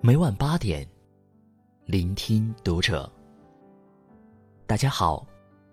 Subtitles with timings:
[0.00, 0.88] 每晚八点，
[1.84, 3.10] 聆听读者。
[4.64, 5.26] 大家好，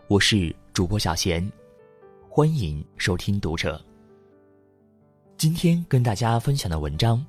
[0.08, 1.48] 我是主播小贤，
[2.28, 3.80] 欢迎收听读者。
[5.38, 7.24] 今天跟大家分享的文章，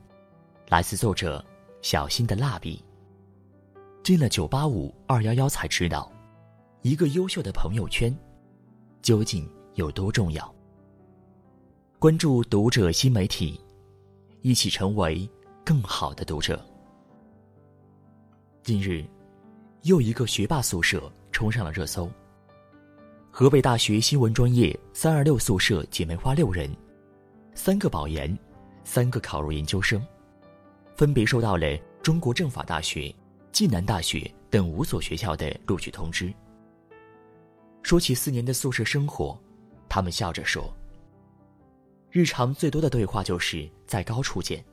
[0.70, 1.45] 来自作者
[1.82, 2.82] 小新的蜡笔。
[4.02, 6.10] 进了九八五二幺幺才知道，
[6.80, 8.16] 一个优秀的朋友圈
[9.02, 10.54] 究竟有多重要。
[11.98, 13.60] 关注读者新媒体，
[14.40, 15.28] 一起成为
[15.62, 16.59] 更好的读者。
[18.66, 19.05] 近日，
[19.83, 22.11] 又一个学霸宿舍冲上了热搜。
[23.30, 26.69] 河北大学新闻专业三二六宿舍姐妹花六人，
[27.55, 28.37] 三个保研，
[28.83, 30.05] 三个考入研究生，
[30.97, 33.15] 分别收到了中国政法大学、
[33.52, 36.35] 暨南大学等五所学校的录取通知。
[37.85, 39.41] 说起四年的宿舍生活，
[39.88, 40.74] 他们笑着说
[42.10, 44.65] ：“日常最多的对话就是在高处见，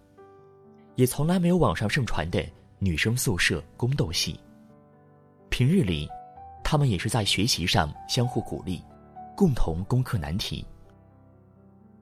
[0.96, 2.44] 也从来没有网上盛传的。”
[2.84, 4.38] 女生宿舍宫斗戏。
[5.50, 6.06] 平日里，
[6.66, 8.84] 他们也是在学习上相互鼓励，
[9.38, 10.66] 共同攻克难题。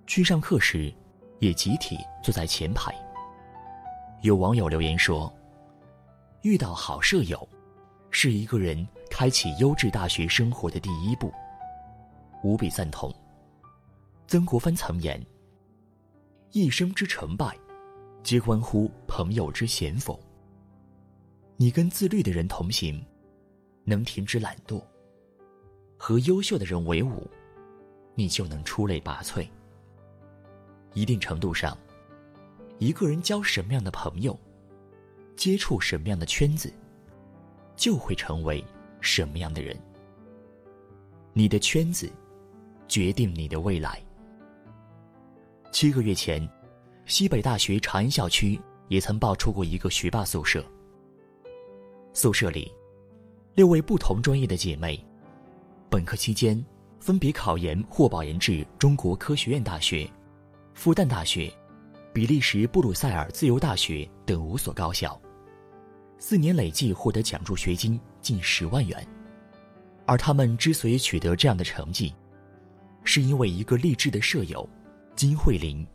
[0.08, 0.92] 去上课时，
[1.38, 2.92] 也集体坐在前排。
[4.24, 5.32] 有网友留言说
[6.42, 7.48] ：“遇到好舍友，
[8.10, 11.32] 是一个人开启优质大学生活的第一步。”
[12.42, 13.14] 无比赞同。
[14.26, 15.24] 曾国藩曾言
[16.54, 17.56] ：“一生之成败，
[18.24, 20.20] 皆关乎朋友之贤否。”
[21.62, 23.00] 你跟自律的人同行，
[23.84, 24.82] 能停止懒惰；
[25.96, 27.30] 和优秀的人为伍，
[28.16, 29.48] 你就能出类拔萃。
[30.96, 31.78] 一定程度上，
[32.80, 34.36] 一个人交什么样的朋友，
[35.36, 36.74] 接触什么样的圈子，
[37.76, 38.66] 就会成为
[39.00, 39.80] 什么样的人。
[41.32, 42.12] 你的圈子，
[42.88, 44.02] 决定你的未来。
[45.72, 46.50] 七个月前，
[47.06, 50.66] 西北大学长安校区也曾爆出过一个学霸宿舍。
[52.14, 52.70] 宿舍里，
[53.56, 55.02] 六位不同专业的姐妹，
[55.90, 56.62] 本科期间
[57.00, 60.10] 分别考研或保研至中国科学院大学、
[60.74, 61.52] 复旦大学、
[62.12, 65.20] 比利时布鲁塞尔自由大学等五所高校，
[66.20, 69.08] 四年累计获得奖助学金近十万元。
[70.06, 72.14] 而他们之所以取得这样的成绩，
[73.06, 74.68] 是因为一个励志的舍友
[75.16, 75.88] 金慧玲。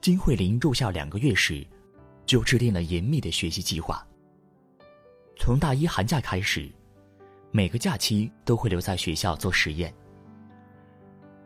[0.00, 1.66] 金慧玲入校两个月时，
[2.24, 4.04] 就制定了严密的学习计划。
[5.36, 6.70] 从大一寒假开始，
[7.50, 9.92] 每个假期都会留在学校做实验。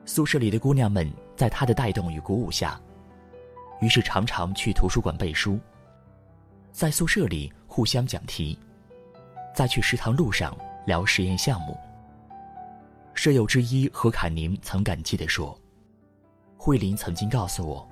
[0.04, 2.78] 宿舍里的姑娘们在他的带动与鼓舞下，
[3.80, 5.58] 于是常常去图书馆背书，
[6.72, 8.58] 在宿舍里互相讲题，
[9.54, 11.76] 在去食堂路上聊实验项目。
[13.14, 15.58] 舍友之一何凯宁曾感激地说
[16.58, 17.88] ：“慧琳曾经告诉我，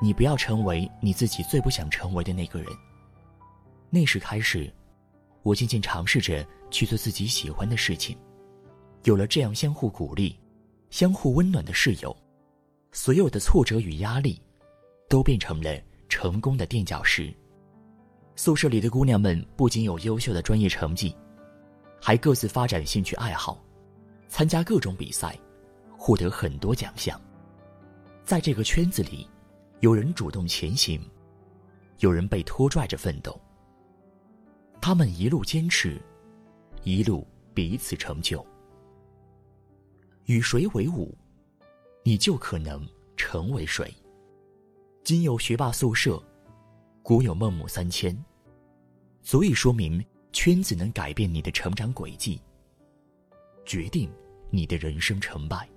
[0.00, 2.68] 你不要成为你自己最不想成为的那个人。”
[3.90, 4.72] 那时开始。
[5.42, 8.16] 我渐渐尝试着去做自己喜欢的事情，
[9.04, 10.38] 有了这样相互鼓励、
[10.90, 12.14] 相互温暖的室友，
[12.92, 14.40] 所有的挫折与压力，
[15.08, 17.32] 都变成了成功的垫脚石。
[18.36, 21.14] 宿舍里的姑娘们不仅有优秀的专业成绩，
[22.00, 23.62] 还各自发展兴趣爱好，
[24.28, 25.38] 参加各种比赛，
[25.96, 27.20] 获得很多奖项。
[28.24, 29.28] 在这个圈子里，
[29.80, 31.00] 有人主动前行，
[31.98, 33.38] 有人被拖拽着奋斗。
[34.90, 36.02] 他们一路坚持，
[36.82, 37.24] 一路
[37.54, 38.44] 彼此成就。
[40.24, 41.16] 与谁为伍，
[42.02, 42.84] 你就可能
[43.16, 43.94] 成为谁。
[45.04, 46.20] 今有学霸宿舍，
[47.04, 48.20] 古有孟母三迁，
[49.22, 52.42] 足以说明圈子能改变你的成长轨迹，
[53.64, 54.10] 决定
[54.50, 55.68] 你的人生成败。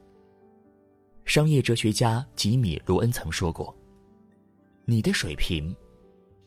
[1.24, 3.78] 商业哲学家吉米·罗恩曾说过
[4.86, 5.72] ：“你的水平。”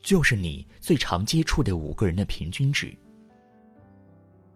[0.06, 2.96] 就是你最常接触的五个人的平均值。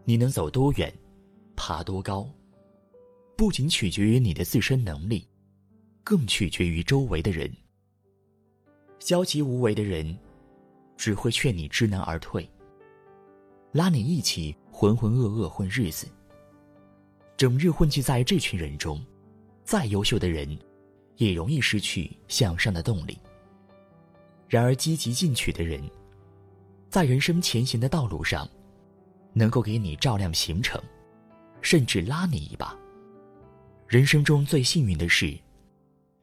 [0.04, 0.94] 你能走多远，
[1.56, 2.24] 爬多高，
[3.36, 5.26] 不仅取决于你的自身能力，
[6.04, 7.52] 更取决于周围的人。
[9.00, 10.16] 消极无为的人，
[10.96, 12.48] 只会劝你知难而退，
[13.72, 16.06] 拉你一起浑浑噩噩混日子。
[17.36, 19.04] 整日混迹在这群人中，
[19.64, 20.56] 再优秀的人，
[21.16, 23.18] 也容易失去向上的动力。
[24.50, 25.80] 然而，积极进取的人，
[26.88, 28.50] 在人生前行的道路上，
[29.32, 30.82] 能够给你照亮行程，
[31.62, 32.76] 甚至拉你一把。
[33.86, 35.38] 人生中最幸运的事，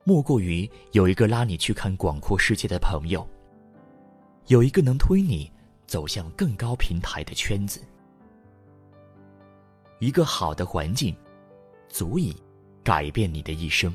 [0.03, 3.25] 莫过于有一个拉你去看广阔世界的朋友，
[4.47, 5.50] 有一个能推你
[5.85, 7.81] 走向更高平台的圈子。
[10.01, 11.15] 一个好的环境，
[11.88, 12.35] 足以
[12.83, 13.94] 改变你的一生。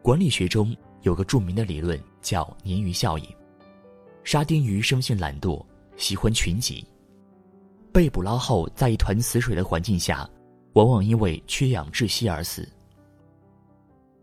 [0.00, 0.74] 管理学中。
[1.02, 3.26] 有个著名的理论叫鲶鱼效应，
[4.24, 5.64] 沙丁鱼生性懒惰，
[5.96, 6.86] 喜欢群集。
[7.92, 10.28] 被捕捞后，在一团死水的环境下，
[10.74, 12.68] 往往因为缺氧窒息而死。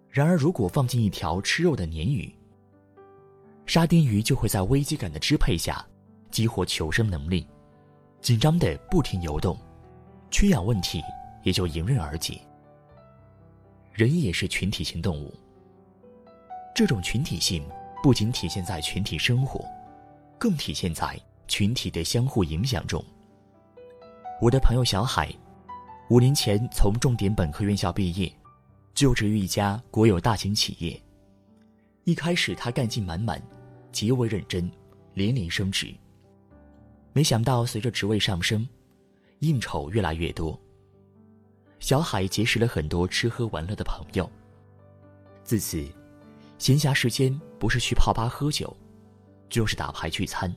[0.09, 2.33] 然而，如果放进一条吃肉的鲶鱼，
[3.65, 5.85] 沙丁鱼就会在危机感的支配下，
[6.31, 7.45] 激活求生能力，
[8.21, 9.57] 紧张的不停游动，
[10.31, 11.03] 缺氧问题
[11.43, 12.39] 也就迎刃而解。
[13.91, 15.33] 人也是群体性动物，
[16.73, 17.67] 这种群体性
[18.01, 19.65] 不仅体现在群体生活，
[20.37, 23.03] 更体现在群体的相互影响中。
[24.41, 25.33] 我的朋友小海，
[26.09, 28.31] 五年前从重点本科院校毕业，
[28.93, 31.01] 就职于一家国有大型企业。
[32.03, 33.41] 一开始他干劲满满，
[33.91, 34.71] 极为认真，
[35.13, 35.93] 连连升职。
[37.13, 38.65] 没想到随着职位上升，
[39.39, 40.57] 应酬越来越多。
[41.79, 44.29] 小海结识了很多吃喝玩乐的朋友。
[45.43, 45.83] 自此，
[46.57, 48.75] 闲暇时间不是去泡吧喝酒，
[49.49, 50.53] 就是打牌聚餐。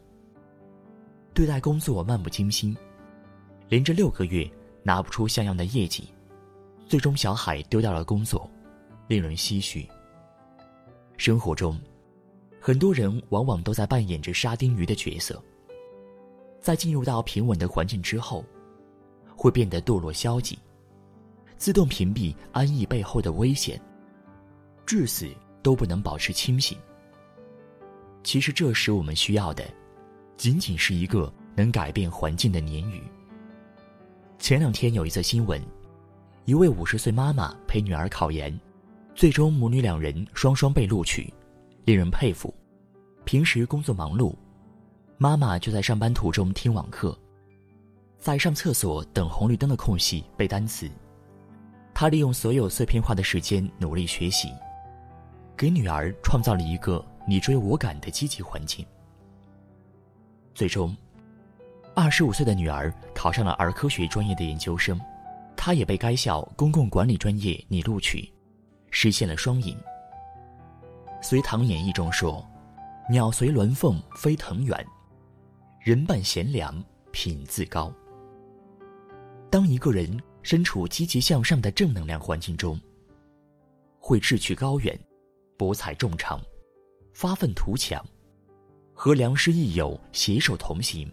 [1.34, 2.76] 对待工作漫不经心。
[3.68, 4.50] 连着六个月
[4.82, 6.12] 拿不出像样的业绩，
[6.88, 8.50] 最终小海丢掉了工作，
[9.06, 9.88] 令人唏嘘。
[11.16, 11.78] 生活中，
[12.60, 15.40] 很多人往往都在扮演着沙丁鱼的角色。
[16.60, 18.44] 在进入到平稳的环境之后，
[19.36, 20.58] 会变得堕落消极，
[21.56, 23.80] 自动屏蔽安逸背后的危险，
[24.84, 25.28] 至死
[25.62, 26.78] 都不能保持清醒。
[28.22, 29.64] 其实这时我们需要的，
[30.36, 33.02] 仅仅是一个能改变环境的鲶鱼。
[34.38, 35.60] 前两天有一则新闻，
[36.44, 38.58] 一位五十岁妈妈陪女儿考研，
[39.14, 41.32] 最终母女两人双双被录取，
[41.84, 42.54] 令人佩服。
[43.24, 44.34] 平时工作忙碌，
[45.18, 47.16] 妈妈就在上班途中听网课，
[48.18, 50.90] 在上厕所等红绿灯的空隙背单词。
[51.94, 54.48] 她利用所有碎片化的时间努力学习，
[55.60, 58.82] 给女儿创造了一个你追我赶的积极环境。
[60.54, 60.96] 最终。
[61.94, 64.98] 二十五岁的女儿考上了儿科学专业的研究生，
[65.54, 68.32] 她也被该校公共管理专业拟录取，
[68.90, 69.76] 实现了双赢。
[71.22, 72.42] 《隋唐演义》中说
[73.10, 74.82] ：“鸟随鸾凤飞腾远，
[75.78, 77.92] 人伴贤良品自高。”
[79.50, 82.80] 当一个人身处积极向上的正能量环境中，
[83.98, 84.98] 会志趣高远，
[85.60, 86.40] 博采众长，
[87.12, 88.02] 发愤图强，
[88.94, 91.06] 和良师益友携手同行。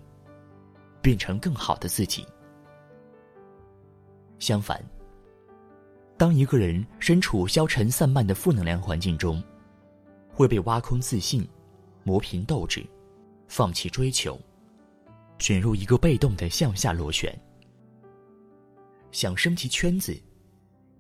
[1.02, 2.26] 变成更好的自己。
[4.40, 4.82] 相反，
[6.18, 9.44] 当一个人身处消沉散漫的负能量环境中，
[10.30, 11.46] 会被挖空自信，
[12.04, 12.86] 磨平斗志，
[13.50, 14.40] 放弃追求，
[15.38, 17.38] 卷入一个被动的向下螺旋。
[19.12, 20.18] 想升级圈子，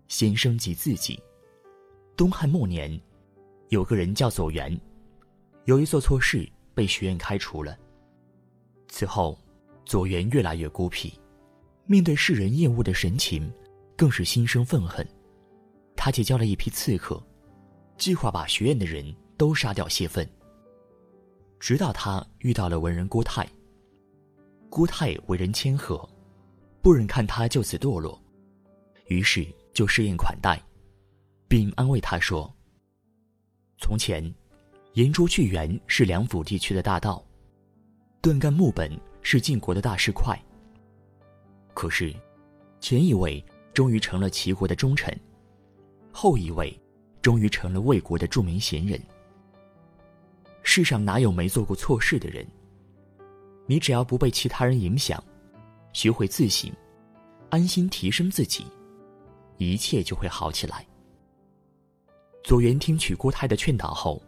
[0.09, 1.17] 先升级自己。
[2.17, 2.99] 东汉末年，
[3.69, 4.79] 有个人叫左元，
[5.65, 7.77] 由于做错事被学院开除了。
[8.87, 9.37] 此后。
[9.85, 11.13] 左元越来越孤僻，
[11.85, 13.49] 面对世人厌恶的神情，
[13.95, 15.07] 更是心生愤恨。
[15.95, 17.25] 他结交了一批刺客，
[17.97, 20.29] 计划把学院的人都杀掉泄愤。
[21.57, 23.47] 直到他遇到了文人郭泰。
[24.69, 25.97] 郭泰为人谦和，
[26.81, 28.21] 不忍看他就此堕落，
[29.05, 30.61] 于是就设宴款待，
[31.47, 32.53] 并安慰他说
[33.77, 34.33] ：“从前，
[34.93, 37.23] 银珠巨源是梁府地区的大盗，
[38.21, 38.91] 顿干木本。”
[39.29, 40.41] 是晋国的大师块。
[41.73, 42.15] 可是，
[42.79, 45.13] 前一位终于成了齐国的忠臣，
[46.13, 46.73] 后一位
[47.21, 48.97] 终于成了魏国的著名贤人。
[50.63, 52.47] 世上哪有没做过错事的人？
[53.65, 55.21] 你只要不被其他人影响，
[55.91, 56.71] 学会自省，
[57.49, 58.65] 安心提升自己，
[59.57, 60.86] 一切就会好起来。
[62.43, 64.21] 左元听取郭泰的劝导后，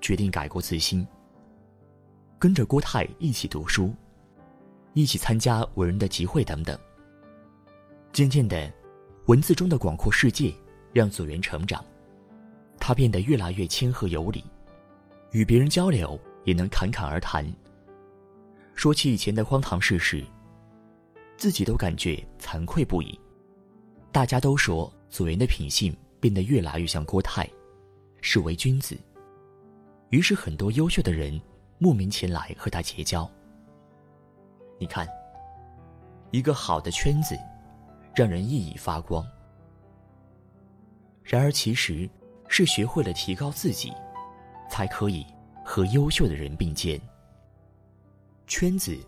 [0.00, 1.06] 决定改过自新。
[2.38, 3.92] 跟着郭泰一起读书，
[4.94, 6.78] 一起参加文人的集会等等。
[8.12, 8.72] 渐渐的，
[9.26, 10.54] 文字中的广阔世界
[10.92, 11.84] 让左元成长，
[12.78, 14.42] 他变得越来越谦和有礼，
[15.32, 17.44] 与别人交流也能侃侃而谈。
[18.74, 20.24] 说起以前的荒唐事时，
[21.36, 23.20] 自己都感觉惭愧不已。
[24.10, 27.48] 大家都说左元的品性变得越来越像郭泰，
[28.20, 28.96] 是为君子。
[30.10, 31.40] 于是很多优秀的人。
[31.80, 33.30] 慕名前来和他结交。
[34.80, 35.06] 你看，
[36.32, 37.38] 一个好的圈子，
[38.16, 39.24] 让人熠熠发光。
[41.22, 42.10] 然而，其实
[42.48, 43.92] 是学会了提高自己，
[44.68, 45.24] 才可以
[45.64, 47.00] 和优秀的人并肩。
[48.48, 48.98] 圈子，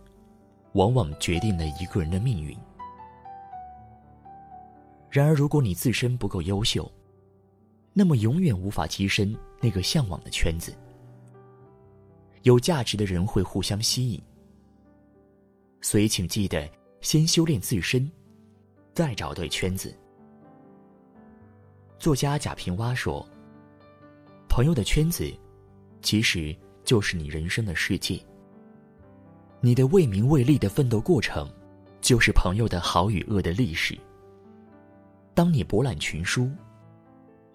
[0.75, 2.57] 往往决定了一个人的命运。
[5.11, 6.89] 然而，如果你自身不够优秀，
[8.01, 10.75] 那么永远无法跻身那个向往的圈子。
[12.45, 14.19] 有价值的人会互相吸引。
[15.83, 16.67] 所以，请记得
[17.03, 18.11] 先修炼自身，
[18.95, 19.95] 再找对圈子。
[21.99, 23.29] 作家贾平凹说
[24.49, 25.31] ：“朋友的圈子，
[26.01, 28.19] 其实就是你人生的世界。
[29.61, 31.47] 你的为名为利的奋斗过程，
[32.01, 33.95] 就是朋友的好与恶的历史。
[35.35, 36.51] 当你博览群书，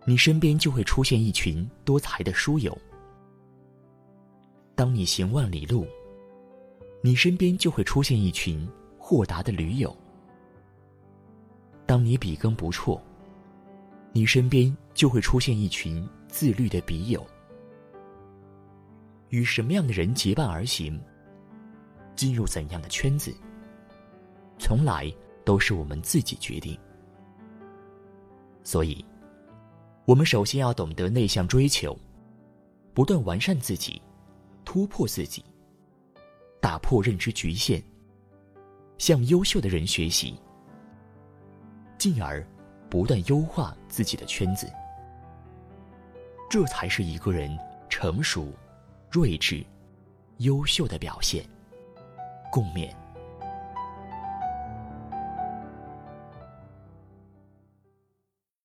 [0.07, 2.71] 你身边就会出现一群多才的书友；
[4.75, 5.87] 当你行万里路，
[7.01, 8.67] 你身边就会出现一群
[8.99, 9.95] 豁达的驴友。
[11.87, 13.01] 当你笔耕不辍，
[14.11, 17.25] 你身边就会出现一群自律的笔友。
[19.29, 21.01] 与什么样的人结伴而行，
[22.15, 23.35] 进入怎样的圈子，
[24.59, 25.11] 从来
[25.43, 26.77] 都是我们自己决定。
[28.63, 29.03] 所以，
[30.05, 31.97] 我们首先要懂得内向追求，
[32.93, 33.99] 不断完善自己，
[34.63, 35.43] 突破自己。
[36.61, 37.81] 打破认知局限，
[38.97, 40.39] 向优秀的人学习，
[41.97, 42.45] 进而
[42.89, 44.71] 不断优化自己的圈子，
[46.49, 47.55] 这才是一个人
[47.89, 48.51] 成熟、
[49.09, 49.65] 睿智、
[50.37, 51.43] 优秀的表现。
[52.51, 52.89] 共勉。